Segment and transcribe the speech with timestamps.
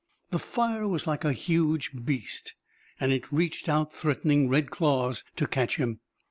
[0.31, 2.55] The fire was like a huge beast,
[2.99, 5.99] and it reached out threatening red claws to catch him.